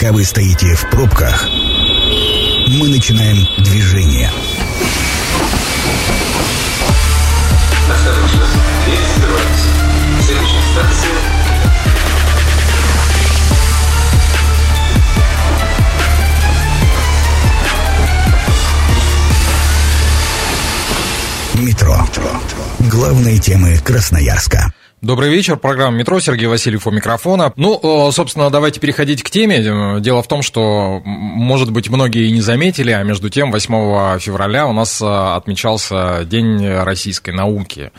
[0.00, 1.46] Пока вы стоите в пробках,
[2.68, 4.30] мы начинаем движение.
[7.86, 8.46] Осторожно,
[8.86, 8.98] дверь
[21.62, 22.08] Метро.
[22.90, 24.72] Главные темы Красноярска.
[25.02, 27.54] Добрый вечер, программа «Метро», Сергей Васильев у микрофона.
[27.56, 29.56] Ну, э, собственно, давайте переходить к теме.
[29.56, 34.18] Э, Дело в том, что, может быть, многие и не заметили, а между тем 8
[34.18, 37.92] февраля у нас э, отмечался День российской науки.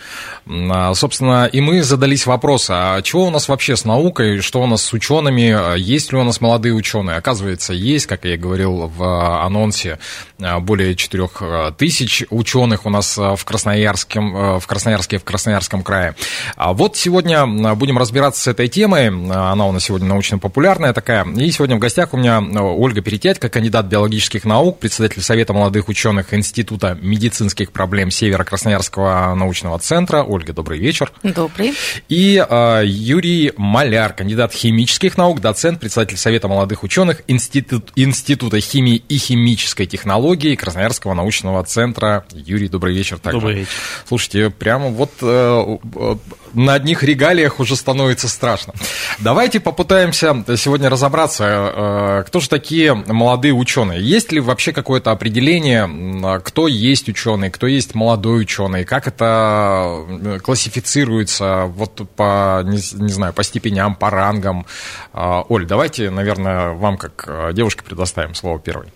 [0.48, 4.68] А, Собственно, и мы задались вопросом, а чего у нас вообще с наукой, что у
[4.68, 7.18] нас с учеными, есть ли у нас молодые ученые?
[7.18, 9.98] Оказывается, есть, как я и говорил в анонсе,
[10.38, 16.14] более 4 тысяч ученых у нас в Красноярске, в Красноярске, в Красноярском крае.
[16.56, 19.08] А Вот сегодня будем разбираться с этой темой.
[19.08, 21.26] Она у нас сегодня научно-популярная такая.
[21.26, 26.34] И сегодня в гостях у меня Ольга Перетятько, кандидат биологических наук, председатель Совета молодых ученых
[26.34, 30.24] Института медицинских проблем Северо-Красноярского научного центра.
[30.24, 31.14] Ольга, добрый вечер.
[31.24, 31.76] Добрый.
[32.10, 39.02] И э, Юрий Маляр, кандидат химических наук, доцент, председатель Совета молодых ученых Институт, Института химии
[39.08, 42.26] и химической технологии Красноярского научного центра.
[42.34, 43.18] Юрий, добрый вечер.
[43.18, 43.40] Также.
[43.40, 43.72] Добрый вечер.
[44.06, 46.16] Слушайте, прямо вот э, э,
[46.54, 48.74] на одних регалиях уже становится страшно.
[49.20, 54.02] Давайте попытаемся сегодня разобраться, э, кто же такие молодые ученые.
[54.02, 60.40] Есть ли вообще какое-то определение, кто есть ученый, кто есть молодой ученый, как это э,
[60.40, 64.66] классифицируется вот по, не, не знаю, по степеням, по рангам.
[65.14, 68.88] Э, Оль, давайте, наверное, вам как девушке предоставим слово первой.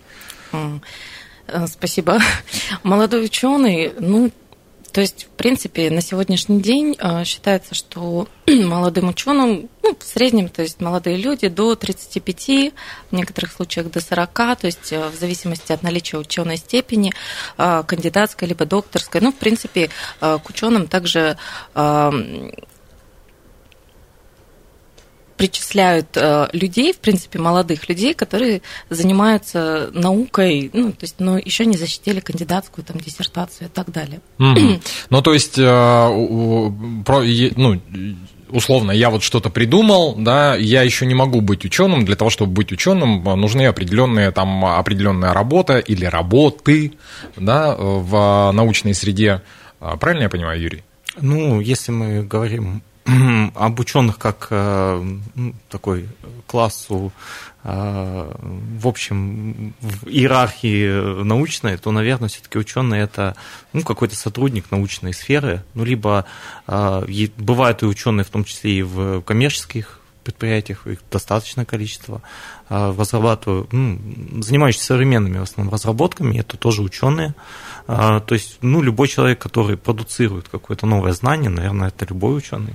[1.68, 2.18] Спасибо.
[2.82, 4.32] Молодой ученый, ну,
[4.96, 10.48] то есть, в принципе, на сегодняшний день э, считается, что молодым ученым, ну, в среднем,
[10.48, 12.72] то есть молодые люди до 35,
[13.10, 17.12] в некоторых случаях до 40, то есть э, в зависимости от наличия ученой степени,
[17.58, 19.20] э, кандидатской либо докторской.
[19.20, 21.36] Ну, в принципе, к ученым также
[25.36, 31.66] причисляют э, людей, в принципе, молодых людей, которые занимаются наукой, ну, то есть, но еще
[31.66, 34.20] не защитили кандидатскую там диссертацию и так далее.
[35.10, 37.22] Ну, то есть, э, про-
[37.56, 37.80] ну,
[38.50, 42.04] условно, я вот что-то придумал, да, я еще не могу быть ученым.
[42.04, 46.92] Для того, чтобы быть ученым, нужны определенные там определенная работа или работы,
[47.36, 49.42] да, в научной среде.
[49.78, 50.82] Правильно я понимаю, Юрий?
[51.20, 52.82] Ну, если мы говорим
[53.54, 56.08] об ученых как э, ну, такой
[56.46, 57.12] классу,
[57.62, 58.32] э,
[58.80, 63.36] в общем, в иерархии научной, то, наверное, все-таки ученый это
[63.72, 66.26] ну, какой-то сотрудник научной сферы, ну, либо
[66.66, 72.20] э, бывают и ученые, в том числе и в коммерческих предприятиях, их достаточное количество,
[72.68, 73.98] разрабатывают, ну,
[74.72, 77.34] современными в основном разработками, это тоже ученые.
[77.88, 82.74] А, То есть, ну, любой человек, который продуцирует какое-то новое знание, наверное, это любой ученый.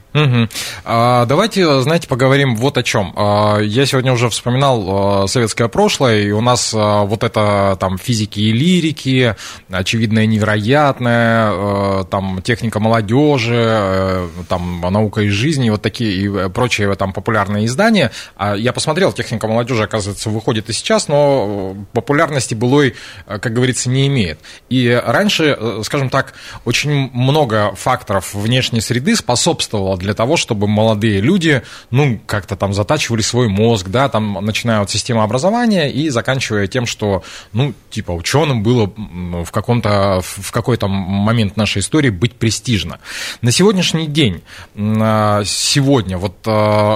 [0.85, 3.13] А, Давайте, знаете, поговорим вот о чем.
[3.61, 8.39] Я сегодня уже вспоминал а, советское прошлое, и у нас а, вот это там физики
[8.39, 9.35] и лирики,
[9.69, 16.95] очевидное и невероятное, а, там техника молодежи, там наука из жизни, вот такие и прочие
[16.95, 18.11] там популярные издания.
[18.37, 22.95] А Я посмотрел, техника молодежи, оказывается, выходит и сейчас, но э, популярности былой,
[23.27, 24.39] э, как говорится, не имеет.
[24.69, 26.33] И раньше, э, скажем так,
[26.65, 33.21] очень много факторов внешней среды способствовало для того, чтобы молодые люди, ну, как-то там затачивали
[33.21, 38.63] свой мозг, да, там, начиная от системы образования и заканчивая тем, что, ну, типа, ученым
[38.63, 42.99] было в каком-то, в какой-то момент нашей истории быть престижно.
[43.41, 44.41] На сегодняшний день,
[44.75, 46.35] сегодня, вот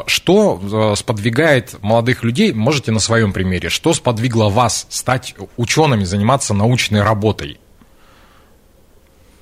[0.08, 7.04] что сподвигает молодых людей, можете на своем примере, что сподвигло вас стать учеными, заниматься научной
[7.04, 7.58] работой?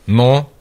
[0.06, 0.52] Но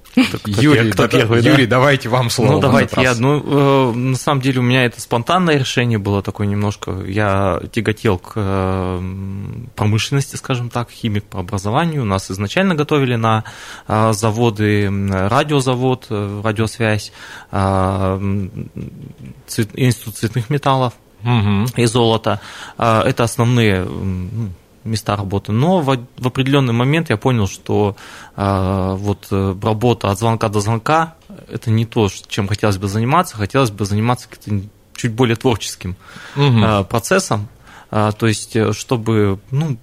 [0.46, 1.50] Юрий, кто да- первый, да?
[1.50, 2.52] Юрий, давайте вам слово.
[2.52, 3.14] ну, давайте я.
[3.14, 7.02] Ну, э, на самом деле у меня это спонтанное решение было такое немножко.
[7.06, 9.02] Я тяготел к э,
[9.76, 12.06] промышленности, скажем так, химик по образованию.
[12.06, 13.44] Нас изначально готовили на
[13.86, 17.12] э, заводы, радиозавод, э, радиосвязь,
[17.50, 18.48] э,
[19.46, 20.94] цвет- институт цветных металлов.
[21.22, 21.66] Мгм.
[21.76, 22.40] и золото.
[22.78, 24.50] А, Это основные ну,
[24.84, 25.52] места работы.
[25.52, 27.96] Но в, в определенный момент я понял, что
[28.36, 31.14] а, вот э, работа от звонка до звонка
[31.50, 33.36] это не то, чем хотелось бы заниматься.
[33.36, 35.96] Хотелось бы заниматься каким-то чуть более творческим
[36.36, 37.48] а, процессом.
[37.90, 39.76] То есть, э, чтобы ну,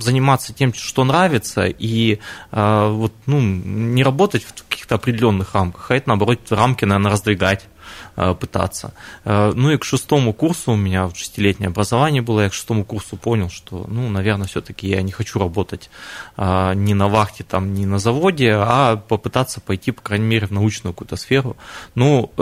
[0.00, 2.18] заниматься тем, что нравится, и
[2.50, 7.68] вот, ну, не работать в каких-то определенных рамках, а это, наоборот, рамки, наверное, раздвигать.
[8.16, 8.92] Э, пытаться.
[9.24, 13.16] Э, ну и к шестому курсу, у меня шестилетнее образование было, я к шестому курсу
[13.16, 15.90] понял, что, ну, наверное, все-таки я не хочу работать
[16.36, 20.92] ни на вахте, там, ни на заводе, а попытаться пойти, по крайней мере, в научную
[20.92, 21.56] какую-то сферу.
[21.94, 22.32] Ну,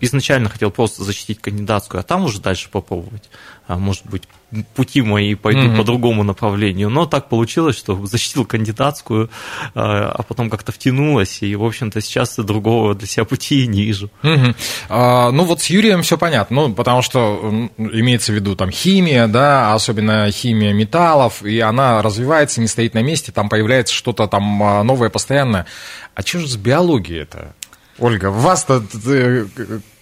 [0.00, 3.30] изначально хотел просто защитить кандидатскую, а там уже дальше попробовать.
[3.68, 4.24] Может быть,
[4.74, 5.76] пути мои пойдут mm-hmm.
[5.76, 6.90] по другому направлению.
[6.90, 9.30] Но так получилось, что защитил кандидатскую,
[9.74, 14.10] а, а потом как-то втянулась, и, в общем-то, сейчас другого для себя пути не вижу.
[14.22, 14.56] Mm-hmm.
[14.88, 19.26] А, ну, вот с Юрием все понятно, ну, потому что имеется в виду там химия,
[19.26, 24.62] да, особенно химия металлов, и она развивается, не стоит на месте, там появляется что-то там
[24.62, 25.66] а, новое постоянно.
[26.14, 27.54] А что же с биологией это?
[27.98, 28.82] Ольга, вас-то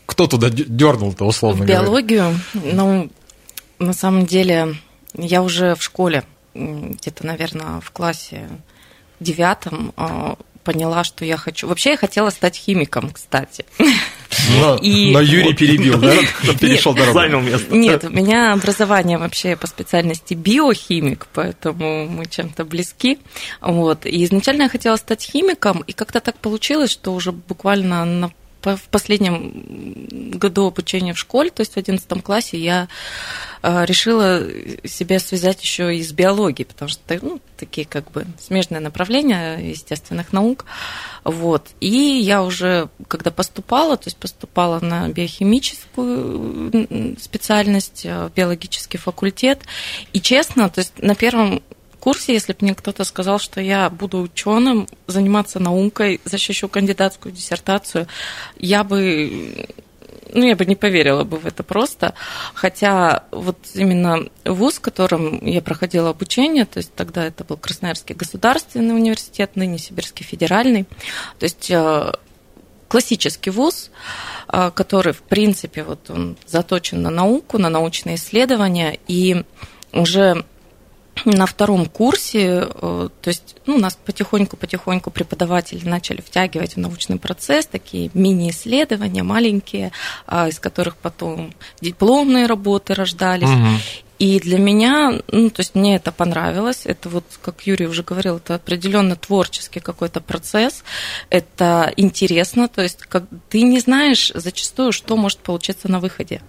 [0.06, 1.82] кто туда дернул-то, условно в говоря?
[1.82, 2.40] биологию?
[2.54, 3.10] Ну,
[3.78, 4.76] на самом деле,
[5.14, 6.24] я уже в школе,
[6.54, 8.48] где-то, наверное, в классе
[9.20, 11.68] девятом, а, поняла, что я хочу...
[11.68, 13.64] Вообще я хотела стать химиком, кстати.
[14.58, 15.12] Но, и...
[15.12, 16.14] но Юрий перебил, да?
[16.58, 17.12] Перешел дорогу.
[17.12, 17.74] Занял место.
[17.74, 23.18] Нет, у меня образование вообще по специальности биохимик, поэтому мы чем-то близки.
[23.60, 24.06] Вот.
[24.06, 28.32] И изначально я хотела стать химиком, и как-то так получилось, что уже буквально на
[28.64, 32.88] в последнем году обучения в школе, то есть в 11 классе, я
[33.62, 34.42] э, решила
[34.84, 40.32] себя связать еще и с биологией, потому что ну, такие как бы смежные направления естественных
[40.32, 40.64] наук.
[41.24, 41.68] Вот.
[41.80, 49.60] И я уже, когда поступала, то есть поступала на биохимическую специальность, э, биологический факультет,
[50.12, 51.62] и честно, то есть на первом
[52.04, 58.06] курсе, если бы мне кто-то сказал, что я буду ученым, заниматься наукой, защищу кандидатскую диссертацию,
[58.58, 59.66] я бы
[60.34, 62.12] ну, я бы не поверила бы в это просто.
[62.52, 68.14] Хотя вот именно вуз, в котором я проходила обучение, то есть тогда это был Красноярский
[68.14, 70.84] государственный университет, ныне Сибирский федеральный,
[71.38, 72.12] то есть э,
[72.88, 73.90] классический вуз,
[74.52, 79.44] э, который, в принципе, вот он заточен на науку, на научные исследования, и
[79.92, 80.44] уже
[81.24, 87.66] на втором курсе, э, то есть ну, нас потихоньку-потихоньку преподаватели начали втягивать в научный процесс,
[87.66, 89.92] такие мини-исследования маленькие,
[90.26, 93.48] а, из которых потом дипломные работы рождались.
[93.48, 94.03] Угу.
[94.18, 96.82] И для меня, ну, то есть мне это понравилось.
[96.84, 100.84] Это вот, как Юрий уже говорил, это определенно творческий какой-то процесс.
[101.30, 106.42] Это интересно, то есть как ты не знаешь зачастую, что может получиться на выходе.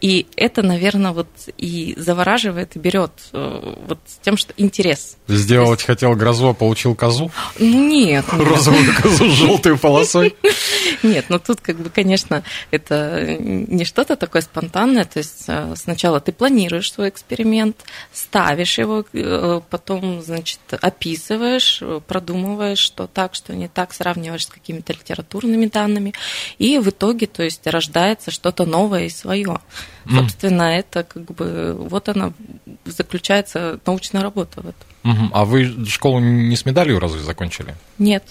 [0.00, 5.16] И это, наверное, вот и завораживает, и берет э, вот тем, что интерес.
[5.26, 5.86] Сделать есть...
[5.86, 7.30] хотел грозу, а получил козу?
[7.58, 8.26] Ну нет.
[8.30, 10.36] Розовую козу с желтой полосой?
[11.02, 15.04] Нет, ну тут как бы, конечно, это не что-то такое спонтанное.
[15.04, 22.78] То есть э, сначала ты планируешь свой эксперимент, ставишь его, э, потом, значит, описываешь, продумываешь,
[22.78, 26.14] что так, что не так, сравниваешь с какими-то литературными данными,
[26.58, 29.60] и в итоге, то есть, рождается что-то новое и свое.
[30.06, 30.18] Mm.
[30.18, 32.32] Собственно, это как бы, вот она
[32.84, 34.86] заключается научная работа в этом.
[35.04, 35.30] Mm-hmm.
[35.32, 37.74] А вы школу не с медалью разве закончили?
[37.98, 38.24] Нет.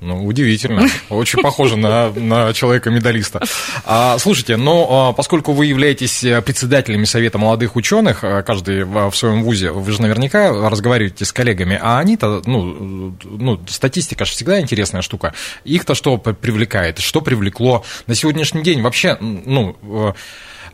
[0.00, 0.88] Ну, удивительно.
[1.10, 3.42] Очень похоже на, на человека-медалиста.
[3.84, 9.12] А, слушайте, но а, поскольку вы являетесь э, председателями Совета молодых ученых, э, каждый в
[9.12, 14.58] своем вузе, вы же наверняка разговариваете с коллегами, а они-то, ну, ну статистика же всегда
[14.58, 15.34] интересная штука.
[15.64, 16.98] Их-то что привлекает?
[16.98, 18.80] Что привлекло на сегодняшний день?
[18.80, 19.76] Вообще, ну,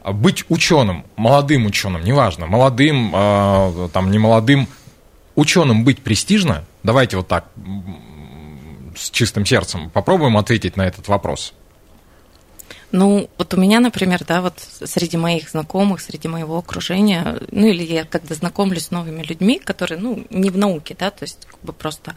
[0.05, 3.11] э, быть ученым, молодым ученым, неважно, молодым,
[3.93, 4.69] там, не молодым,
[5.35, 6.65] ученым быть престижно?
[6.85, 7.47] Давайте вот так
[8.97, 11.55] с чистым сердцем попробуем ответить на этот вопрос.
[12.93, 17.83] Ну, вот у меня, например, да, вот среди моих знакомых, среди моего окружения, ну, или
[17.83, 21.61] я когда знакомлюсь с новыми людьми, которые, ну, не в науке, да, то есть как
[21.63, 22.15] бы просто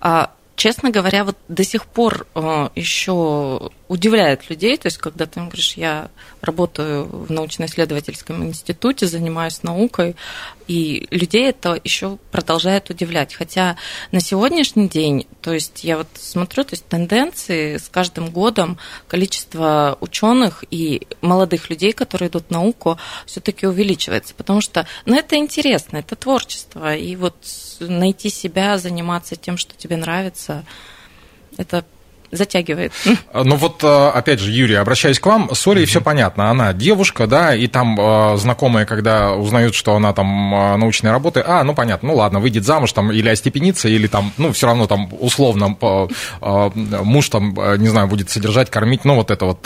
[0.00, 5.40] а, честно говоря, вот до сих пор э, еще удивляет людей, то есть когда ты
[5.40, 6.10] говоришь, я
[6.42, 10.16] работаю в научно-исследовательском институте, занимаюсь наукой,
[10.66, 13.34] и людей это еще продолжает удивлять.
[13.34, 13.76] Хотя
[14.12, 19.96] на сегодняшний день, то есть я вот смотрю, то есть тенденции с каждым годом количество
[20.00, 25.98] ученых и молодых людей, которые идут в науку, все-таки увеличивается, потому что, ну, это интересно,
[25.98, 27.36] это творчество, и вот
[27.80, 30.64] найти себя, заниматься тем, что тебе нравится,
[31.56, 31.84] это
[32.30, 32.92] затягивает.
[33.32, 35.54] Ну вот, э, опять же, Юрий, обращаюсь к вам.
[35.54, 35.86] С Олей mm-hmm.
[35.86, 36.50] все понятно.
[36.50, 41.42] Она девушка, да, и там э, знакомые, когда узнают, что она там э, научной работы,
[41.46, 44.86] а, ну понятно, ну ладно, выйдет замуж там или остепенится, или там, ну все равно
[44.86, 45.76] там условно
[46.40, 49.62] муж там, не знаю, будет содержать, кормить, ну вот это вот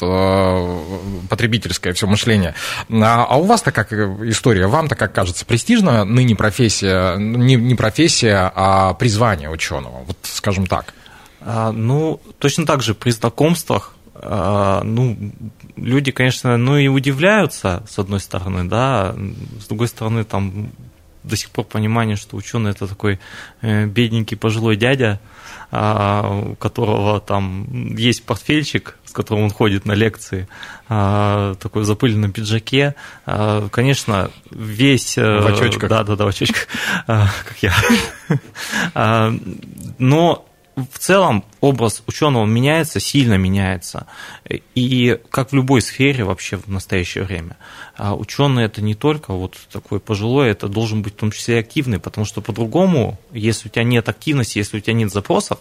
[1.28, 2.54] потребительское все мышление.
[2.90, 4.66] А, а у вас-то как история?
[4.66, 10.94] Вам-то как кажется, престижно ныне профессия, не профессия, а призвание ученого, вот скажем так?
[11.44, 15.16] А, ну, точно так же при знакомствах а, ну,
[15.76, 19.14] люди, конечно, ну и удивляются, с одной стороны, да,
[19.60, 20.70] с другой стороны, там
[21.24, 23.20] до сих пор понимание, что ученый это такой
[23.60, 25.20] э, бедненький пожилой дядя,
[25.70, 30.48] а, у которого там есть портфельчик, с которым он ходит на лекции,
[30.88, 32.94] такой в запыленном пиджаке.
[33.24, 35.16] Конечно, весь...
[35.16, 35.88] Э, в очочках.
[35.88, 36.66] Да, да, да, в очочках,
[37.06, 37.74] как я.
[39.98, 40.46] Но
[40.76, 44.06] в целом образ ученого меняется, сильно меняется.
[44.74, 47.56] И как в любой сфере вообще в настоящее время.
[47.96, 51.60] А ученый это не только вот такой пожилой, это должен быть в том числе и
[51.60, 55.58] активный, потому что по-другому, если у тебя нет активности, если у тебя нет запросов,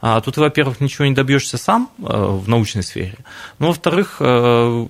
[0.00, 3.18] а, то ты, во-первых, ничего не добьешься сам э, в научной сфере,
[3.58, 4.86] но, во-вторых, э,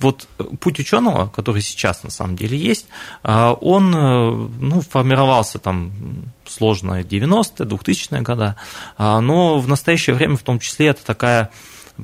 [0.00, 0.28] вот
[0.60, 2.86] путь ученого, который сейчас на самом деле есть,
[3.22, 5.92] а, он э, ну, формировался там
[6.46, 8.54] сложно 90-е, 2000-е годы,
[8.98, 11.50] а, но в настоящее время в том числе это такая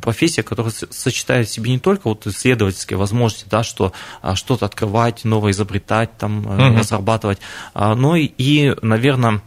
[0.00, 3.92] профессия, которая сочетает в себе не только вот исследовательские возможности, да, что
[4.23, 6.78] а, что-то открывать, новое изобретать, там, угу.
[6.78, 7.38] разрабатывать,
[7.75, 9.42] но и, наверное,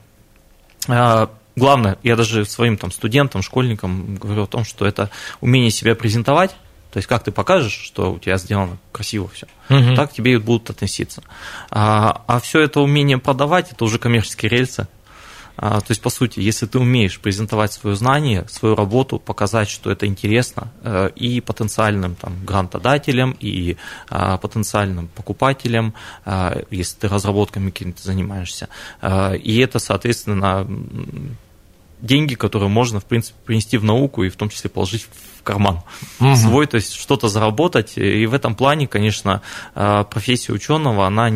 [1.55, 5.09] главное, я даже своим там студентам, школьникам говорю о том, что это
[5.39, 6.55] умение себя презентовать,
[6.93, 9.95] то есть как ты покажешь, что у тебя сделано красиво все, угу.
[9.95, 11.23] так к тебе и будут относиться.
[11.71, 14.88] А, а все это умение продавать, это уже коммерческие рельсы.
[15.57, 19.89] А, то есть, по сути, если ты умеешь презентовать свое знание, свою работу, показать, что
[19.89, 25.95] это интересно э, и потенциальным там, грантодателям, и а, потенциальным покупателям,
[26.25, 28.69] а, если ты разработками какими-то занимаешься.
[29.33, 30.67] И это, соответственно,
[32.03, 35.07] деньги, которые можно, в принципе, принести в науку и в том числе положить
[35.39, 35.79] в карман
[36.19, 36.36] угу.
[36.36, 37.93] свой, то есть что-то заработать.
[37.98, 39.41] И в этом плане, конечно,
[39.74, 41.31] э, профессия ученого, она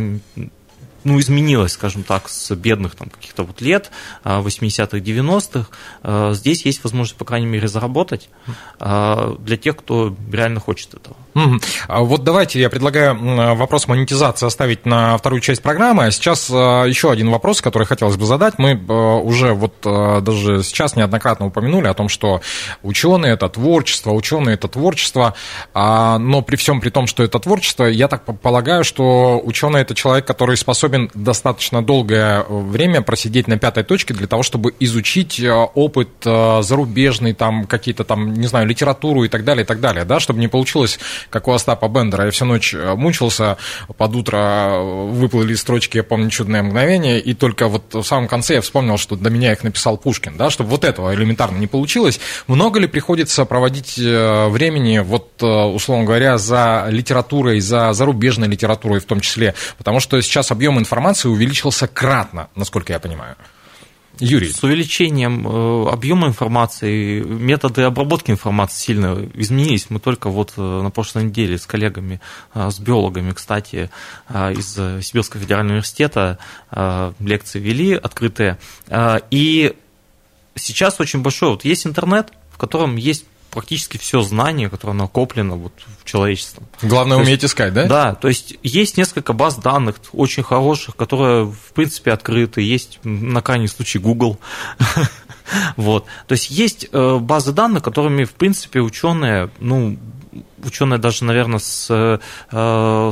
[1.03, 3.91] ну, изменилась, скажем так, с бедных там, каких-то вот лет,
[4.23, 5.67] 80-х, а, 90-х.
[6.03, 8.29] А, здесь есть возможность, по крайней мере, заработать
[8.79, 11.15] а, для тех, кто реально хочет этого.
[11.87, 16.09] Вот давайте я предлагаю вопрос монетизации оставить на вторую часть программы.
[16.11, 18.57] Сейчас еще один вопрос, который хотелось бы задать.
[18.57, 18.73] Мы
[19.21, 22.41] уже вот даже сейчас неоднократно упомянули о том, что
[22.81, 25.35] ученые это творчество, ученые это творчество,
[25.75, 30.25] но при всем при том, что это творчество, я так полагаю, что ученый это человек,
[30.25, 35.51] который способен способен достаточно долгое время просидеть на пятой точке для того, чтобы изучить э,
[35.51, 40.05] опыт э, зарубежный, там какие-то там, не знаю, литературу и так далее, и так далее,
[40.05, 40.97] да, чтобы не получилось,
[41.29, 42.25] как у Остапа Бендера.
[42.25, 43.57] Я всю ночь э, мучился,
[43.97, 48.61] под утро выплыли строчки, я помню, чудное мгновение, и только вот в самом конце я
[48.61, 52.19] вспомнил, что до меня их написал Пушкин, да, чтобы вот этого элементарно не получилось.
[52.47, 59.19] Много ли приходится проводить времени, вот, условно говоря, за литературой, за зарубежной литературой в том
[59.19, 63.35] числе, потому что сейчас объем информации увеличился кратно, насколько я понимаю.
[64.19, 64.51] Юрий.
[64.51, 69.89] С увеличением э, объема информации, методы обработки информации сильно изменились.
[69.89, 72.19] Мы только вот э, на прошлой неделе с коллегами,
[72.53, 73.89] э, с биологами, кстати,
[74.29, 76.39] из Сибирского федерального университета
[77.19, 78.57] лекции вели открытые.
[79.31, 79.75] И
[80.55, 85.73] сейчас очень большой, вот есть интернет, в котором есть практически все знание, которое накоплено вот
[86.01, 86.63] в человечестве.
[86.81, 87.85] Главное то уметь есть, искать, да?
[87.85, 93.41] Да, то есть есть несколько баз данных очень хороших, которые в принципе открыты, есть на
[93.41, 94.39] крайний случай Google.
[95.77, 96.05] Вот.
[96.27, 99.97] То есть есть э, базы данных, которыми, в принципе, ученые, ну,
[100.63, 102.19] ученые даже, наверное, с, э,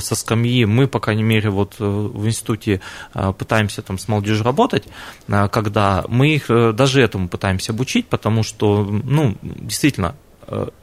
[0.02, 2.82] со скамьи, мы, по крайней мере, вот э, в институте
[3.14, 4.84] пытаемся там с молодежью работать,
[5.28, 10.25] когда мы их даже этому пытаемся обучить, потому что, ну, действительно, Э,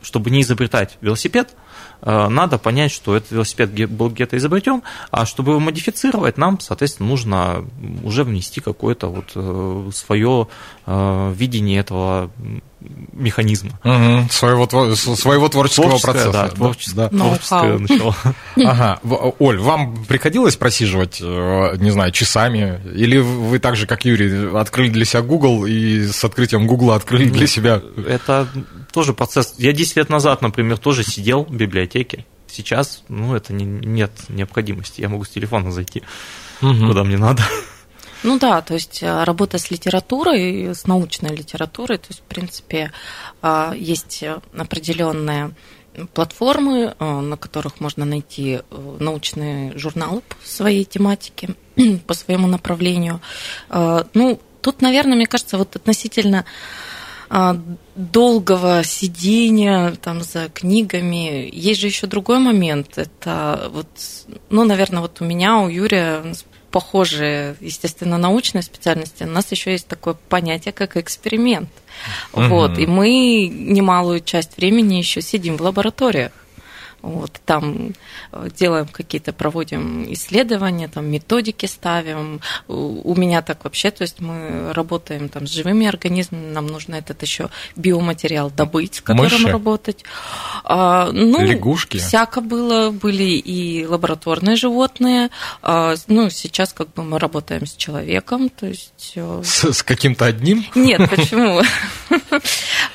[0.02, 1.54] чтобы не изобретать велосипед,
[2.02, 7.08] э, надо понять, что этот велосипед был где-то изобретен, а чтобы его модифицировать, нам, соответственно,
[7.08, 7.64] нужно
[8.02, 10.48] уже внести какое-то вот э, свое
[10.86, 12.30] видение этого
[13.12, 13.70] механизма.
[13.84, 16.32] Угу, своего, своего творческого творческое, процесса.
[16.32, 17.08] Да, творческое, да.
[17.08, 18.16] творческое начало.
[18.56, 19.00] Ага.
[19.38, 22.80] Оль, вам приходилось просиживать, не знаю, часами?
[22.94, 27.28] Или вы так же, как Юрий, открыли для себя Google и с открытием Google открыли
[27.28, 27.82] для себя?
[28.06, 28.48] Это
[28.92, 29.54] тоже процесс.
[29.58, 32.26] Я 10 лет назад, например, тоже сидел в библиотеке.
[32.46, 35.00] Сейчас, ну, это не, нет необходимости.
[35.00, 36.02] Я могу с телефона зайти,
[36.60, 36.88] угу.
[36.88, 37.42] куда мне надо.
[38.22, 42.92] Ну да, то есть э, работа с литературой, с научной литературой, то есть, в принципе,
[43.42, 44.22] э, есть
[44.56, 45.52] определенные
[46.14, 51.56] платформы, э, на которых можно найти научные журналы по своей тематике,
[52.06, 53.20] по своему направлению.
[53.70, 56.44] Ну, тут, наверное, мне кажется, вот относительно
[57.96, 61.48] долгого сидения там за книгами.
[61.50, 62.98] Есть же еще другой момент.
[62.98, 63.88] Это вот,
[64.50, 66.22] ну, наверное, вот у меня, у Юрия
[66.72, 71.68] похожие, естественно, научные специальности, у нас еще есть такое понятие, как эксперимент.
[72.32, 76.32] Вот, и мы немалую часть времени еще сидим в лабораториях.
[77.02, 77.94] Вот, там
[78.30, 82.40] э, делаем какие-то, проводим исследования, там методики ставим.
[82.68, 87.20] У меня так вообще, то есть мы работаем там с живыми организмами, нам нужно этот
[87.22, 89.52] еще биоматериал добыть, с которым Мыши?
[89.52, 90.04] работать.
[90.64, 91.98] А, ну, Лягушки?
[91.98, 95.30] Всяко было, были и лабораторные животные.
[95.60, 99.12] А, ну, сейчас как бы мы работаем с человеком, то есть...
[99.16, 100.64] э, С, с каким-то одним?
[100.76, 101.62] Нет, почему?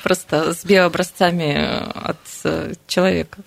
[0.01, 3.39] Просто с биообразцами от э, человека.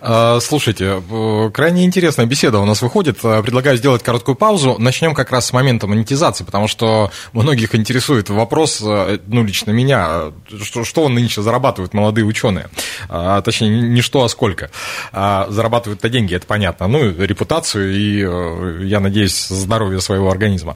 [0.00, 3.18] А, Слушайте, э, крайне интересная беседа у нас выходит.
[3.22, 4.76] Э, Предлагаю сделать короткую паузу.
[4.78, 10.32] Начнем как раз с момента монетизации, потому что многих интересует вопрос, э, ну, лично меня,
[10.62, 12.68] что, что нынче зарабатывают молодые ученые.
[13.08, 14.70] А, Точнее, не что, а сколько.
[15.12, 16.86] А, Зарабатывают-то деньги, это понятно.
[16.88, 20.74] Ну, и репутацию и, я надеюсь, здоровье своего организма.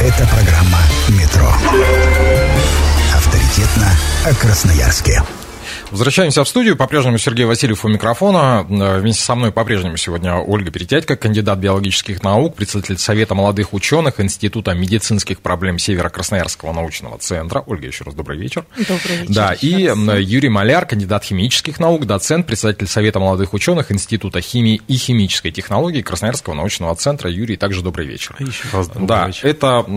[0.00, 1.52] Это программа «Метро».
[3.14, 3.90] Авторитетно
[4.26, 5.22] о Красноярске.
[5.90, 6.76] Возвращаемся в студию.
[6.76, 8.66] По-прежнему Сергей Васильев у микрофона.
[8.68, 14.20] Э, Вместе со мной по-прежнему сегодня Ольга Перетятько, кандидат биологических наук, председатель Совета молодых ученых
[14.20, 17.62] Института медицинских проблем Северо-Красноярского научного центра.
[17.66, 18.66] Ольга, еще раз добрый вечер.
[18.76, 19.34] Добрый вечер.
[19.34, 19.90] Да, и
[20.22, 26.02] Юрий Маляр, кандидат химических наук, доцент, председатель Совета молодых ученых Института химии и химической технологии
[26.02, 27.30] Красноярского научного центра.
[27.30, 28.36] Юрий, также добрый вечер.
[28.40, 29.46] Еще раз добрый Да, вечер.
[29.48, 29.90] это э,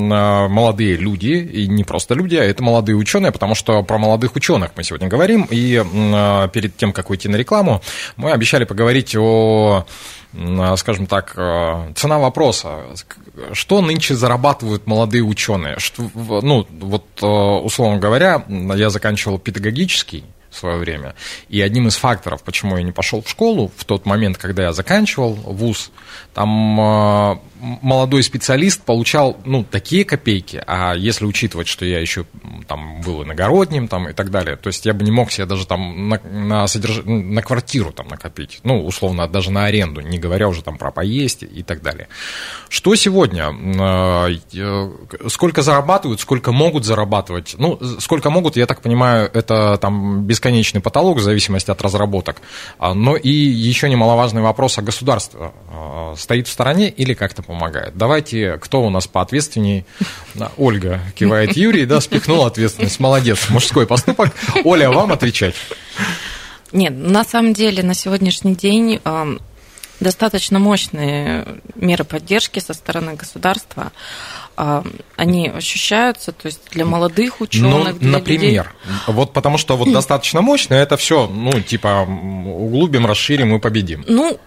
[0.48, 4.72] молодые люди, и не просто люди, а это молодые ученые, потому что про молодых ученых
[4.78, 5.48] мы сегодня говорим.
[5.50, 7.82] И э, перед тем, как уйти на рекламу,
[8.16, 9.86] мы обещали поговорить о,
[10.34, 12.82] э, скажем так, э, цена вопроса.
[13.54, 15.80] Что нынче зарабатывают молодые ученые?
[15.80, 21.16] Что, ну, вот, условно говоря, я заканчивал педагогический в свое время.
[21.48, 24.74] И одним из факторов, почему я не пошел в школу в тот момент, когда я
[24.74, 25.92] заканчивал вуз,
[26.34, 32.26] там молодой специалист получал ну, такие копейки, а если учитывать, что я еще
[32.68, 35.68] там был иногородним там, и так далее, то есть я бы не мог себе даже
[35.68, 40.48] там на, на, содерж- на квартиру там накопить, ну, условно, даже на аренду, не говоря
[40.48, 42.08] уже там про поесть и так далее.
[42.70, 43.52] Что сегодня?
[43.52, 44.92] э, э,
[45.28, 47.56] Сколько зарабатывают, сколько могут зарабатывать?
[47.58, 52.42] Ну, сколько могут, я так понимаю, это там бесконечный потолок в зависимости от разработок.
[52.80, 57.98] А, Но и еще немаловажный вопрос, а государство э, стоит в стороне или как-то помогает?
[57.98, 59.86] Давайте, кто у нас поответственней?
[60.58, 63.00] Ольга кивает Юрий, да, спихнула ответственность.
[63.00, 64.34] Молодец, мужской поступок.
[64.64, 65.56] Оля, вам отвечать.
[66.72, 69.40] Нет, на самом деле на сегодняшний день ам,
[70.00, 73.92] достаточно мощные меры поддержки со стороны государства.
[74.56, 78.74] Ам, Они ощущаются, то есть для молодых Ну, ученых, для например,
[79.08, 84.06] вот потому что вот достаточно мощно, это все, ну, типа, углубим, расширим и победим.
[84.08, 84.40] Ну,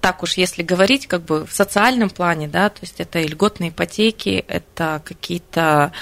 [0.00, 3.70] так уж, если говорить, как бы в социальном плане, да, то есть это и льготные
[3.70, 5.92] ипотеки, это какие-то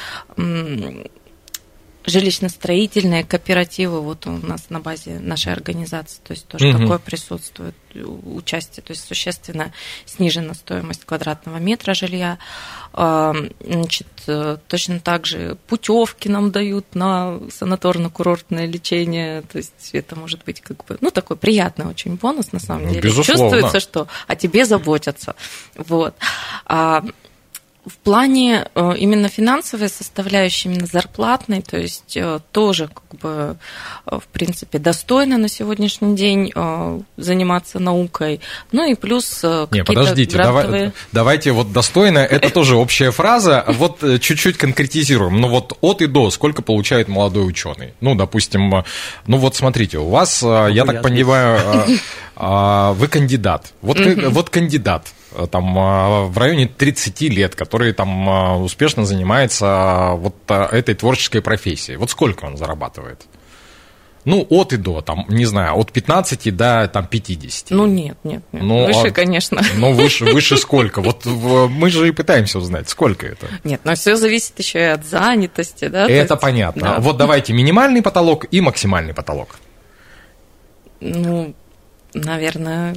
[2.08, 6.82] жилищно-строительные кооперативы, вот у нас на базе нашей организации, то есть тоже Мгм.
[6.82, 9.72] такое присутствует участие, то есть существенно
[10.04, 12.38] снижена стоимость квадратного метра жилья.
[12.92, 20.16] А, Значит, э, точно так же путевки нам дают на санаторно-курортное лечение, то есть это
[20.16, 23.00] может быть как бы, ну, такой приятный очень бонус на самом деле.
[23.00, 23.50] безусловно.
[23.50, 25.34] Чувствуется, что о тебе заботятся.
[25.76, 26.14] Вот.
[27.84, 33.56] А, в плане э, именно финансовой составляющей, именно зарплатной, то есть э, тоже как бы
[34.06, 36.52] э, в принципе достойно на сегодняшний день
[37.16, 38.40] заниматься наукой.
[38.72, 40.92] Ну и плюс Не, подождите, давай- грантовые...
[41.12, 45.40] давайте вот достойно, это тоже общая фраза, вот э, чуть-чуть конкретизируем.
[45.40, 47.94] Ну вот от и до, сколько получает молодой ученый?
[48.00, 48.84] Ну, допустим,
[49.26, 51.60] ну вот смотрите, у вас, я так понимаю,
[52.36, 53.72] а, вы кандидат.
[53.82, 55.06] Вот, вот кандидат
[55.50, 60.94] там э, в районе 30 лет, который там э, успешно занимается э, вот э, этой
[60.94, 61.96] творческой профессией.
[61.96, 63.26] Вот сколько он зарабатывает?
[64.24, 67.70] Ну, от и до, там, не знаю, от 15 до там, 50.
[67.70, 68.62] Ну нет, нет, нет.
[68.62, 69.62] Ну, выше, а- конечно.
[69.76, 71.00] Ну, выше, выше сколько?
[71.00, 73.46] Вот мы же и пытаемся узнать, сколько это.
[73.64, 76.06] Нет, но все зависит еще и от занятости, да.
[76.06, 76.82] то Это есть, понятно.
[76.82, 77.00] да.
[77.00, 79.58] Вот давайте минимальный потолок и максимальный потолок.
[81.00, 81.54] Ну,
[82.12, 82.96] наверное,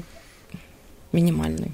[1.13, 1.72] минимальный.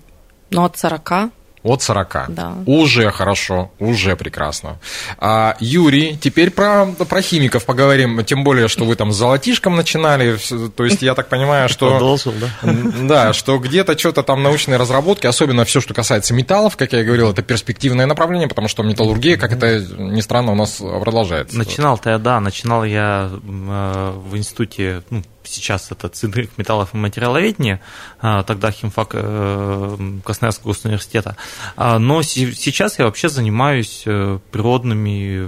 [0.51, 1.31] Но от 40
[1.63, 2.25] От 40.
[2.29, 2.53] Да.
[2.65, 4.79] Уже хорошо, уже прекрасно.
[5.17, 8.23] А, Юрий, теперь про, про химиков поговорим.
[8.23, 10.37] Тем более, что вы там с золотишком начинали.
[10.75, 11.89] То есть, я так понимаю, что...
[11.91, 12.73] Продолжил, да?
[13.01, 17.03] Да, что где-то что-то там научные разработки, особенно все, что касается металлов, как я и
[17.03, 21.57] говорил, это перспективное направление, потому что металлургия, как это ни странно, у нас продолжается.
[21.57, 27.81] Начинал-то я, да, начинал я э, в институте ну, сейчас это Центрик металлов и материаловедения,
[28.19, 31.35] а, тогда химфак э, Красноярского университета.
[31.75, 35.47] А, но сейчас я вообще занимаюсь э, природными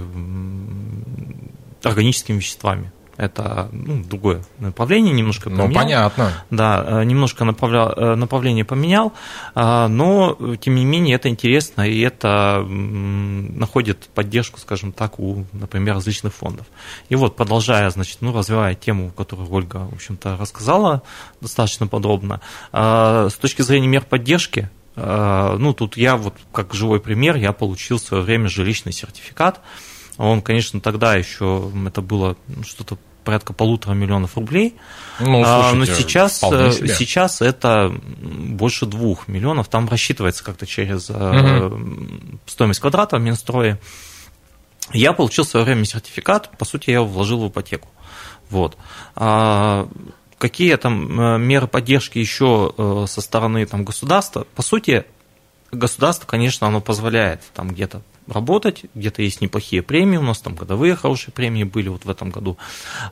[1.82, 5.68] органическими веществами это ну, другое направление, немножко ну, поменял.
[5.68, 6.32] Ну, понятно.
[6.50, 7.92] Да, э, немножко направля...
[7.94, 9.12] Э, направление поменял,
[9.54, 15.96] а, но, тем не менее, это интересно, и это находит поддержку, скажем так, у, например,
[15.96, 16.66] различных фондов.
[17.10, 21.02] И вот, продолжая, значит, ну, развивая тему, которую Ольга, в общем-то, рассказала
[21.42, 22.40] достаточно подробно,
[22.72, 28.02] с точки зрения мер поддержки, ну, тут я вот как живой пример, я получил в
[28.02, 29.60] свое время жилищный сертификат.
[30.16, 34.76] Он, конечно, тогда еще это было что-то порядка полутора миллионов рублей.
[35.18, 36.38] Ну, а, слушайте, но сейчас,
[36.98, 39.68] сейчас это больше двух миллионов.
[39.68, 42.40] Там рассчитывается как-то через угу.
[42.46, 43.78] стоимость квадрата в Минстрое.
[44.92, 47.88] Я получил в свое время сертификат, по сути, я его вложил в ипотеку.
[48.48, 48.76] Вот.
[49.14, 49.88] А
[50.38, 54.46] какие там э, меры поддержки еще э, со стороны там, государства?
[54.56, 55.04] По сути,
[55.70, 60.96] государство, конечно, оно позволяет там где-то работать, где-то есть неплохие премии, у нас там годовые
[60.96, 62.58] хорошие премии были вот в этом году,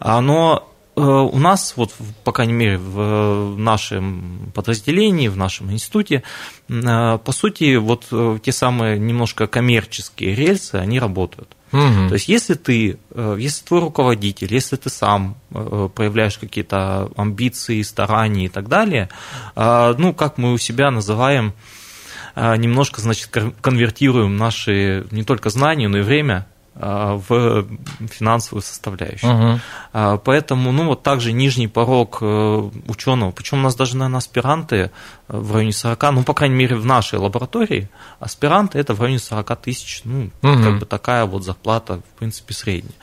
[0.01, 6.23] а, но э, у нас, вот, по крайней мере, в нашем подразделении, в нашем институте,
[6.69, 11.55] э, по сути, вот э, те самые немножко коммерческие рельсы, они работают.
[11.73, 12.09] Угу.
[12.09, 18.49] То есть, если ты, если твой руководитель, если ты сам проявляешь какие-то амбиции, старания и
[18.49, 19.11] так далее,
[19.55, 21.53] ну, как мы у себя называем,
[22.57, 27.67] немножко, значит, конвертируем наши не только знания, но и время а, в
[28.09, 29.33] финансовую составляющую.
[29.33, 29.61] Угу.
[30.25, 34.91] Поэтому, ну, вот также нижний порог э, ученого, причем у нас даже, наверное, аспиранты э,
[35.27, 37.89] в районе 40, ну, по крайней мере, в нашей лаборатории,
[38.21, 40.63] аспиранты это в районе 40 тысяч, ну, угу.
[40.63, 42.95] как бы такая вот зарплата, в принципе, средняя.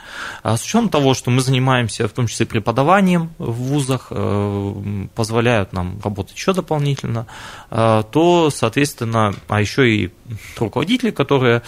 [0.42, 5.74] А с учетом того, что мы занимаемся, в том числе, преподаванием в вузах, э, позволяют
[5.74, 7.26] нам работать еще дополнительно,
[7.70, 10.14] то, соответственно, а еще и
[10.58, 11.62] руководители, которые,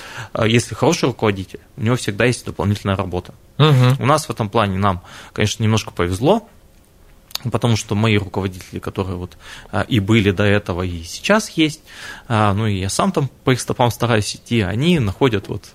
[0.45, 3.33] если хороший руководитель, у него всегда есть дополнительная работа.
[3.57, 4.03] Угу.
[4.03, 5.01] У нас в этом плане нам,
[5.33, 6.47] конечно, немножко повезло,
[7.51, 9.37] потому что мои руководители, которые вот
[9.71, 11.81] а, и были до этого, и сейчас есть,
[12.27, 15.65] а, ну и я сам там по их стопам стараюсь идти, они находят вот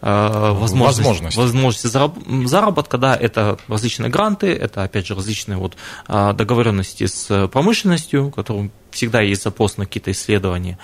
[0.00, 1.36] а, возможность, возможность.
[1.36, 5.76] возможности заработка, да, это различные гранты, это опять же различные вот
[6.06, 10.78] договоренности с промышленностью, которым всегда есть запрос на какие-то исследования.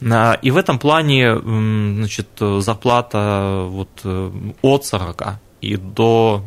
[0.00, 4.30] И в этом плане значит, зарплата вот э,
[4.62, 5.22] от 40
[5.60, 6.44] и до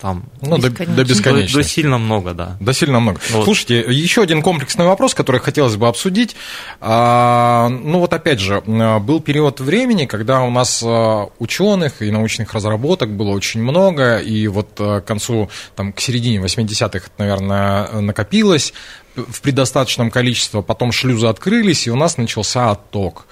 [0.00, 1.54] там ну, до, до бесконечности.
[1.54, 2.56] До, до сильно много, да.
[2.60, 3.20] До сильно много.
[3.30, 3.44] Вот.
[3.44, 6.36] Слушайте, еще один комплексный вопрос, который хотелось бы обсудить.
[6.80, 12.52] А, ну вот опять же, был период времени, когда у нас а, ученых и научных
[12.54, 18.72] разработок было очень много, и вот а, к концу, там, к середине 80-х, наверное, накопилось
[19.16, 23.26] в предостаточном количестве, потом шлюзы открылись, и у нас начался отток.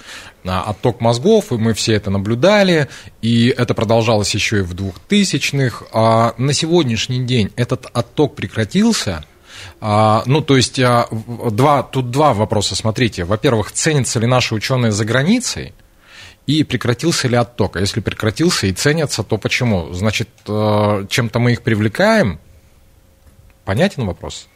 [0.44, 2.88] Отток мозгов, и мы все это наблюдали,
[3.20, 5.86] и это продолжалось еще и в 2000-х.
[5.92, 9.24] А на сегодняшний день этот отток прекратился,
[9.80, 11.08] а, ну, то есть, а,
[11.50, 13.24] два, тут два вопроса, смотрите.
[13.24, 15.74] Во-первых, ценятся ли наши ученые за границей?
[16.46, 17.76] И прекратился ли отток?
[17.76, 19.92] А если прекратился и ценятся, то почему?
[19.92, 22.40] Значит, э, чем-то мы их привлекаем?
[23.64, 24.48] Понятен вопрос?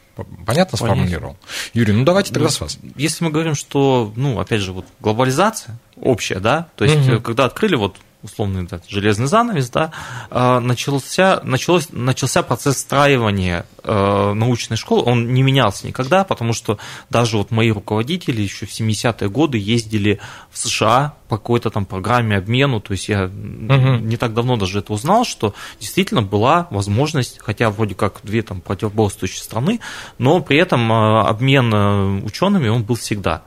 [0.47, 1.37] Понятно сформулировал?
[1.75, 2.79] Юрий, ну давайте тогда ну, с вас.
[2.97, 7.21] Если мы говорим, что, ну, опять же, вот глобализация общая, да, то есть, угу.
[7.21, 9.93] когда открыли вот условный да, железный занавес, да,
[10.31, 16.79] а, начался, началось, начался процесс встраивания э, научной школы, он не менялся никогда, потому что
[17.11, 22.37] даже вот мои руководители еще в 70-е годы ездили в США по какой-то там программе
[22.37, 23.97] обмену, то есть я угу.
[24.01, 28.61] не так давно даже это узнал, что действительно была возможность, хотя вроде как две там
[28.61, 29.81] противоборствующие страны,
[30.19, 33.43] но при этом э, обмен э, учеными он был всегда.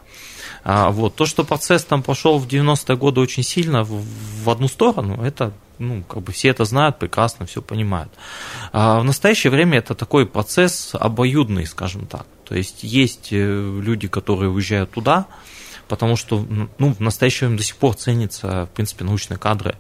[0.64, 1.16] А, вот.
[1.16, 4.04] То, что процесс там пошел в 90-е годы очень сильно в,
[4.44, 8.12] в одну сторону, это ну, как бы все это знают, прекрасно все понимают.
[8.74, 12.26] А в настоящее время это такой процесс обоюдный, скажем так.
[12.46, 15.28] То есть есть э, люди, которые уезжают туда,
[15.88, 16.46] потому что
[16.78, 19.76] ну, в настоящее время до сих пор ценятся, в принципе, научные кадры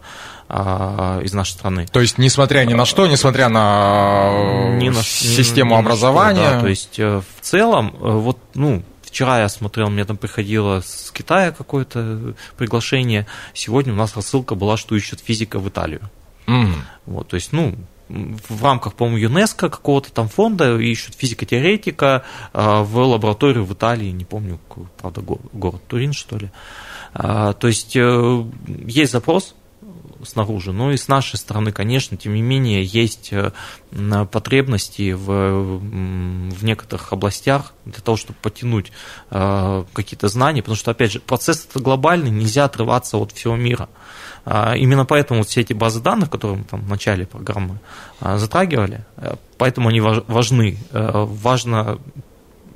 [0.50, 1.88] а, из нашей страны.
[1.92, 6.42] То есть, несмотря ни на что, несмотря на, ни на систему ни образования.
[6.42, 10.18] Что, да, то есть, э, в целом, э, вот, ну, Вчера я смотрел, мне там
[10.18, 13.26] приходило с Китая какое-то приглашение.
[13.54, 16.02] Сегодня у нас рассылка была, что ищут физика в Италию.
[16.46, 16.74] Mm.
[17.08, 17.76] Вот, то есть, ну,
[18.10, 24.26] в рамках, по-моему, ЮНЕСКО какого-то там фонда ищут физико-теоретика а, в лабораторию в Италии, не
[24.26, 24.60] помню,
[24.98, 26.52] правда, город Турин, что ли.
[27.14, 29.56] А, то есть, э, есть запрос,
[30.24, 30.72] снаружи.
[30.72, 33.34] Но и с нашей стороны, конечно, тем не менее, есть
[34.32, 38.92] потребности в, в некоторых областях для того, чтобы потянуть
[39.30, 43.90] какие-то знания, потому что, опять же, процесс это глобальный, нельзя отрываться от всего мира.
[44.46, 47.80] Именно поэтому вот все эти базы данных, которые мы там в начале программы
[48.20, 49.06] затрагивали,
[49.58, 50.78] поэтому они важны.
[50.92, 52.00] Важно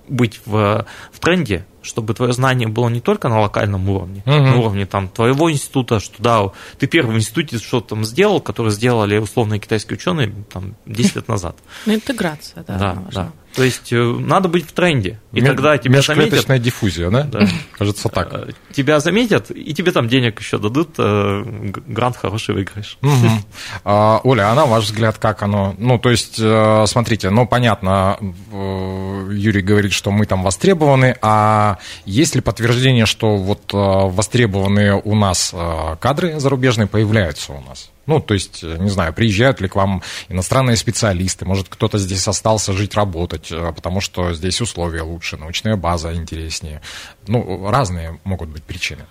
[0.08, 4.36] быть в, в тренде, чтобы твое знание было не только на локальном уровне, угу.
[4.36, 8.72] на уровне там твоего института, что да, ты первый в институте что-то там сделал, который
[8.72, 11.58] сделали условные китайские ученые там 10 лет назад.
[11.86, 12.78] Ну, интеграция, да.
[12.78, 13.32] Да, да.
[13.56, 15.20] То есть э, надо быть в тренде.
[15.34, 16.62] И М- тогда тебя заметят...
[16.62, 17.24] диффузия, да?
[17.24, 17.48] да?
[17.72, 18.32] Кажется так.
[18.34, 21.44] Э, тебя заметят, и тебе там денег еще дадут, э,
[21.88, 22.98] грант хороший выиграешь.
[23.02, 23.12] Угу.
[23.86, 25.76] А, Оля, а на ваш взгляд, как оно?
[25.78, 28.18] Ну, то есть, смотрите, ну, понятно,
[28.52, 35.54] Юрий говорит, что мы там востребованы, а есть ли подтверждение, что вот востребованные у нас
[36.00, 37.90] кадры зарубежные появляются у нас?
[38.06, 42.74] Ну, то есть, не знаю, приезжают ли к вам иностранные специалисты, может, кто-то здесь остался
[42.74, 46.82] жить, работать, э, потому что здесь условия лучше, научная база интереснее.
[47.28, 49.06] Ну, разные могут быть причины.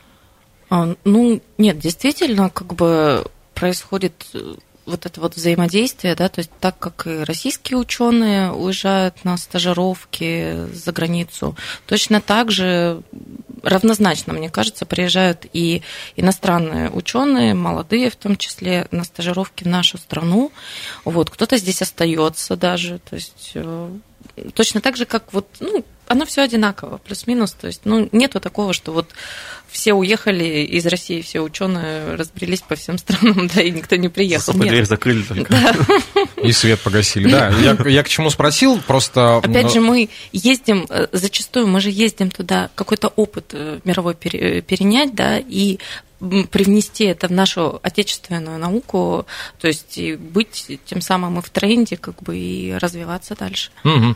[0.71, 4.55] А, ну, нет, действительно, как бы происходит э,
[4.87, 10.67] вот это вот взаимодействие, да, то есть так как и российские ученые уезжают на стажировки
[10.73, 13.03] за границу, точно так же
[13.63, 15.83] равнозначно, мне кажется, приезжают и
[16.17, 20.51] иностранные ученые, молодые в том числе, на стажировки в нашу страну.
[21.05, 23.91] Вот, кто-то здесь остается даже, то есть э,
[24.55, 27.53] точно так же, как вот, ну, оно все одинаково, плюс-минус.
[27.53, 29.11] То есть, ну, нету такого, что вот
[29.69, 34.53] все уехали из России, все ученые разбрелись по всем странам, да, и никто не приехал.
[34.55, 34.69] Нет.
[34.69, 35.51] дверь закрыли только.
[35.51, 35.75] Да.
[36.43, 37.49] И свет погасили, да.
[37.49, 39.39] Я, я к чему спросил, просто...
[39.39, 45.15] Опять же, мы ездим, э, зачастую мы же ездим туда какой-то опыт э, мировой перенять,
[45.15, 45.79] да, и
[46.51, 49.27] привнести это в нашу отечественную науку,
[49.61, 53.71] то есть и быть тем самым и в тренде, как бы и развиваться дальше.
[53.85, 54.15] Угу.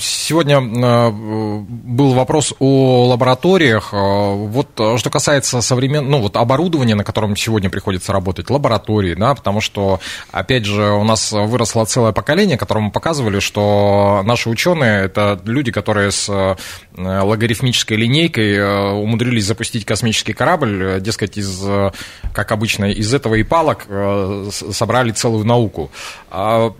[0.00, 3.90] Сегодня а, был вопрос о лабораториях.
[3.92, 9.34] А, вот что касается современного, ну вот оборудования, на котором сегодня приходится работать, лаборатории, да,
[9.34, 15.40] потому что, опять же, у нас выросло целое поколение, которому показывали, что наши ученые это
[15.44, 16.56] люди, которые с э,
[16.96, 21.62] логарифмической линейкой э, умудрились запустить космический корабль дескать, из,
[22.32, 25.90] как обычно, из этого и палок э, собрали целую науку.
[26.30, 26.74] А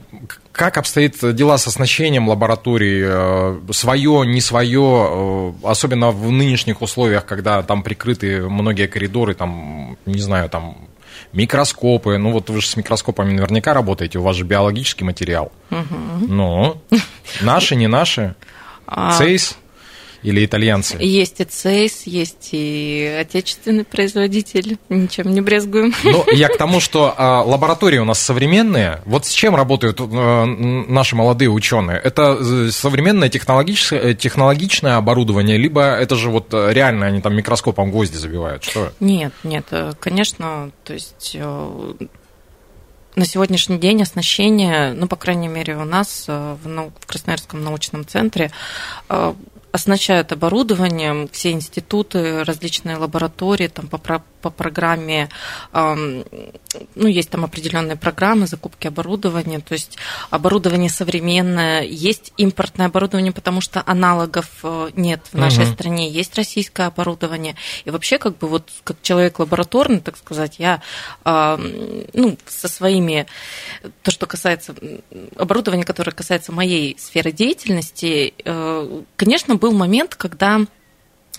[0.52, 3.04] как обстоит дела с оснащением лаборатории?
[3.04, 9.96] Э, свое, не свое, э, особенно в нынешних условиях, когда там прикрыты многие коридоры, там,
[10.06, 10.76] не знаю, там
[11.32, 12.18] микроскопы.
[12.18, 15.52] Ну вот вы же с микроскопами наверняка работаете, у вас же биологический материал.
[15.70, 16.26] Угу.
[16.28, 16.82] Ну,
[17.40, 18.34] наши, не наши?
[18.86, 19.56] А, Цейс?
[20.22, 20.96] Или итальянцы?
[21.00, 25.94] Есть и Цейс, есть и отечественный производитель, ничем не брезгуем.
[26.04, 29.00] Ну, я к тому, что а, лаборатории у нас современные.
[29.04, 31.98] Вот с чем работают а, наши молодые ученые?
[31.98, 37.90] Это э, современное технологическое, э, технологичное оборудование, либо это же вот реально они там микроскопом
[37.90, 38.64] гвозди забивают?
[38.64, 38.92] Что?
[39.00, 39.66] Нет, нет,
[40.00, 41.36] конечно, то есть
[43.14, 48.50] на сегодняшний день оснащение, ну, по крайней мере, у нас в, в Красноярском научном центре
[49.72, 55.28] оснащают оборудованием все институты, различные лаборатории там, по, по программе,
[55.72, 59.98] ну, есть там определенные программы закупки оборудования, то есть
[60.30, 65.72] оборудование современное, есть импортное оборудование, потому что аналогов э, нет в нашей угу.
[65.72, 67.54] стране, есть российское оборудование.
[67.84, 70.82] И вообще, как бы вот как человек лабораторный, так сказать, я
[71.24, 73.26] ну, со своими,
[74.02, 74.74] то, что касается
[75.36, 80.60] оборудования, которое касается моей сферы деятельности, э, конечно, был момент, когда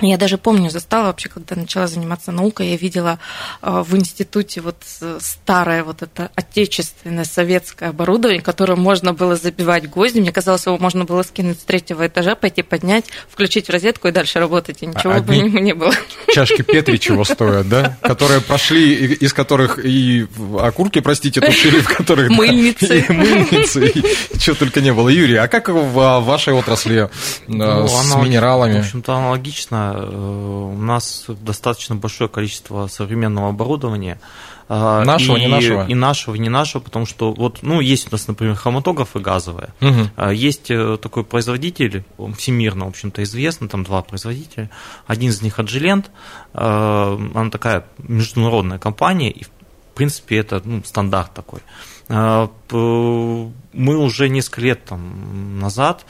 [0.02, 3.20] я даже помню, застала вообще, когда начала заниматься наукой, я видела
[3.62, 9.88] а, в институте вот э, старое вот это отечественное советское оборудование, которое можно было забивать
[9.88, 10.20] гвозди.
[10.20, 14.12] Мне казалось, его можно было скинуть с третьего этажа, пойти поднять, включить в розетку и
[14.12, 15.94] дальше работать, и ничего бы не было.
[16.34, 17.98] Чашки Петри чего стоят, да?
[18.02, 20.26] Которые прошли, из которых и
[20.60, 22.32] окурки, простите, тушили, в которых...
[22.32, 23.06] Мыльницы.
[23.10, 25.10] Мыльницы, и чего только не было.
[25.10, 27.10] Юрий, а как в вашей отрасли
[27.48, 28.78] ну, с минералами?
[28.78, 34.19] В общем-то, аналогично У нас достаточно большое количество современного оборудования.
[34.69, 35.88] А, нашего, и, не нашего?
[35.88, 39.69] И нашего, не нашего, потому что вот, ну, есть у нас, например, хроматографы газовые.
[39.82, 40.32] Угу.
[40.32, 42.04] Есть э, такой производитель,
[42.38, 44.69] всемирно, в общем-то, известный, там два производителя.
[45.06, 46.06] Один из них Agilent,
[46.54, 49.50] э, она такая международная компания, и, в
[49.96, 51.60] принципе, это ну, стандарт такой.
[52.10, 56.06] Мы уже несколько лет там, назад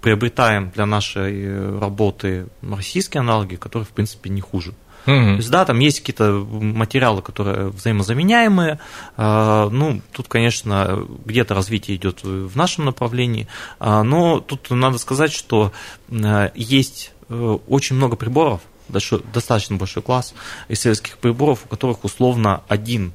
[0.00, 4.74] приобретаем для нашей работы российские аналоги, которые, в принципе, не хуже.
[5.04, 8.78] То есть, да, там есть какие-то материалы, которые взаимозаменяемые.
[9.16, 15.32] А, ну, тут, конечно, где-то развитие идет в нашем направлении, а, но тут надо сказать,
[15.32, 15.72] что
[16.10, 20.34] э, есть э, очень много приборов, достаточно большой класс
[20.68, 23.12] исследовательских приборов, у которых условно один,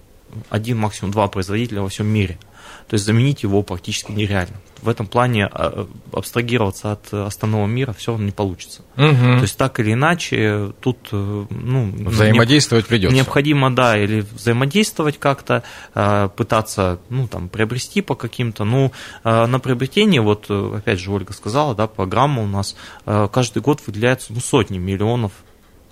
[0.49, 2.39] один максимум два производителя во всем мире.
[2.87, 4.55] То есть заменить его практически нереально.
[4.81, 8.83] В этом плане а, абстрагироваться от остального мира все равно не получится.
[8.97, 9.37] Угу.
[9.37, 13.15] То есть так или иначе тут э, ну, взаимодействовать придется.
[13.15, 15.63] Необходимо, да, или взаимодействовать как-то,
[15.95, 18.63] а, пытаться ну, там, приобрести по каким-то.
[18.63, 18.91] Ну,
[19.23, 24.33] а, на приобретение, вот опять же Ольга сказала, да, программа у нас каждый год выделяется
[24.33, 25.31] ну, сотни миллионов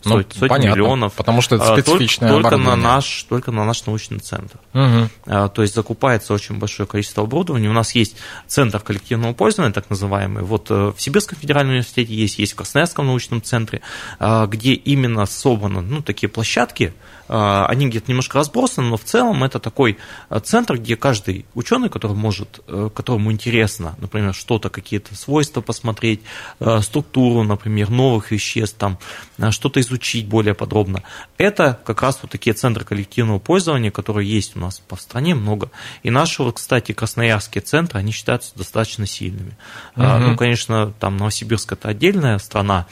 [0.06, 1.14] ну, сотни понятно, миллионов.
[1.14, 4.58] Потому что это специфичное только, только на наш Только на наш научный центр.
[4.74, 5.50] Угу.
[5.50, 7.70] То есть закупается очень большое количество оборудования.
[7.70, 10.44] У нас есть центр коллективного пользования, так называемый.
[10.44, 13.82] Вот э, в Сибирском федеральном университете есть, есть в Красноярском научном центре,
[14.20, 19.44] а, где именно собраны ну, такие площадки, а, они где-то немножко разбросаны, но в целом
[19.44, 19.98] это такой
[20.30, 26.22] а, центр, где каждый ученый, который может, э, которому интересно, например, что-то, какие-то свойства посмотреть,
[26.60, 29.00] э, структуру, например, новых веществ, там,
[29.38, 31.04] э, что-то изучить более подробно.
[31.38, 35.72] Это как раз вот такие центры коллективного пользования, которые есть у нас по стране много.
[36.04, 39.58] И наши, кстати, красноярские центры, они считаются достаточно сильными.
[39.96, 40.06] Угу.
[40.06, 42.88] Ну, конечно, там Новосибирск это отдельная страна, а,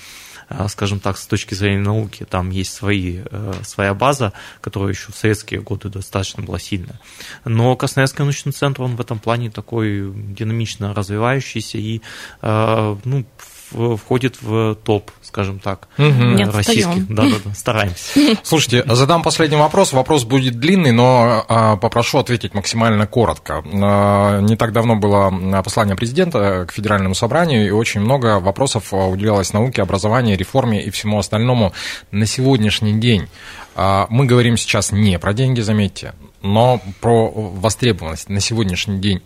[0.67, 5.15] скажем так, с точки зрения науки, там есть свои, э, своя база, которая еще в
[5.15, 6.99] советские годы достаточно была сильная.
[7.45, 12.01] Но Красноярский научный центр, он в этом плане такой динамично развивающийся и
[12.41, 13.25] э, ну,
[13.71, 16.51] входит в топ, скажем так, угу.
[16.51, 17.07] российских.
[17.07, 18.19] Да, да, да, стараемся.
[18.43, 19.93] Слушайте, задам последний вопрос.
[19.93, 23.63] Вопрос будет длинный, но а, попрошу ответить максимально коротко.
[23.65, 25.31] А, не так давно было
[25.63, 31.17] послание президента к федеральному собранию, и очень много вопросов уделялось науке, образованию, реформе и всему
[31.17, 31.71] остальному.
[32.11, 33.29] На сегодняшний день
[33.75, 38.27] а, мы говорим сейчас не про деньги, заметьте, но про востребованность.
[38.27, 39.21] На сегодняшний день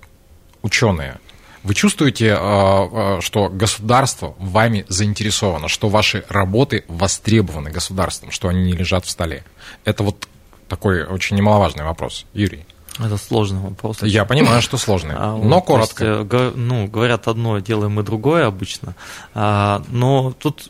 [0.61, 1.17] ученые
[1.65, 8.63] вы чувствуете, э, э, что государство вами заинтересовано, что ваши работы востребованы государством, что они
[8.63, 9.43] не лежат в столе?
[9.83, 10.27] Это вот
[10.67, 12.25] такой очень немаловажный вопрос.
[12.33, 12.65] Юрий.
[12.99, 14.03] Это сложный вопрос.
[14.03, 16.05] Я понимаю, что сложный, а, но вот, коротко.
[16.05, 18.95] Есть, э, ну, говорят одно, делаем мы другое обычно.
[19.33, 20.69] А, но тут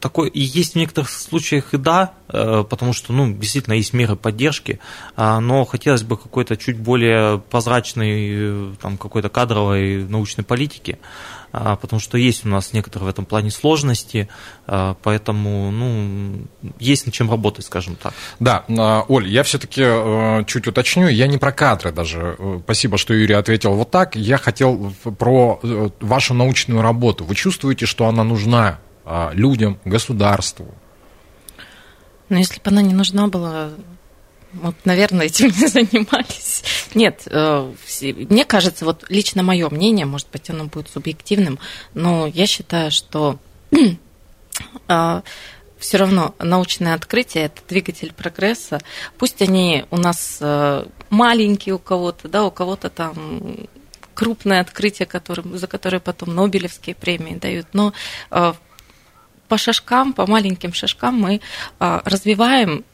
[0.00, 4.16] такой и есть в некоторых случаях и да, э, потому что, ну, действительно есть меры
[4.16, 4.80] поддержки,
[5.16, 10.98] а, но хотелось бы какой-то чуть более прозрачной, э, там, какой-то кадровой научной политики,
[11.52, 14.28] а, потому что есть у нас некоторые в этом плане сложности,
[14.66, 16.46] а, поэтому, ну,
[16.78, 18.12] есть над чем работать, скажем так.
[18.38, 18.64] Да,
[19.08, 23.74] Оль, я все-таки э, чуть уточню, я не про кадры даже, спасибо, что Юрий ответил
[23.74, 25.60] вот так, я хотел про
[26.00, 27.24] вашу научную работу.
[27.24, 28.78] Вы чувствуете, что она нужна
[29.32, 30.74] людям, государству.
[32.28, 33.70] Но если бы она не нужна была,
[34.52, 36.62] мы, наверное, этим не занимались.
[36.94, 41.58] Нет, э, мне кажется, вот лично мое мнение, может быть, оно будет субъективным,
[41.94, 43.38] но я считаю, что
[44.88, 45.22] а,
[45.78, 48.80] все равно научное открытие это двигатель прогресса.
[49.16, 53.68] Пусть они у нас э, маленькие у кого-то, да, у кого-то там
[54.14, 57.92] крупное открытие, которым, за которое потом Нобелевские премии дают, но
[58.30, 58.52] э,
[59.48, 61.40] по шажкам, по маленьким шажкам мы
[61.78, 62.84] а, развиваем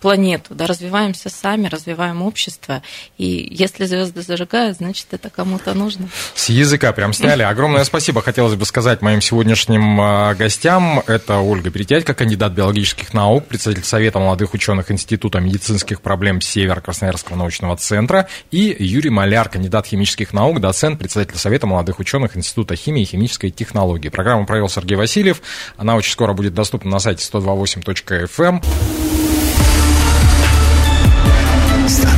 [0.00, 2.82] планету, да, развиваемся сами, развиваем общество.
[3.18, 6.08] И если звезды зажигают, значит, это кому-то нужно.
[6.34, 7.42] С языка прям сняли.
[7.42, 11.02] Огромное спасибо хотелось бы сказать моим сегодняшним а, гостям.
[11.06, 17.36] Это Ольга Перетядько, кандидат биологических наук, председатель Совета молодых ученых Института медицинских проблем Север Красноярского
[17.36, 23.02] научного центра, и Юрий Маляр, кандидат химических наук, доцент, председатель Совета молодых ученых Института химии
[23.02, 24.08] и химической технологии.
[24.08, 25.42] Программу провел Сергей Васильев.
[25.76, 29.25] Она очень скоро будет доступна на сайте 128.fm.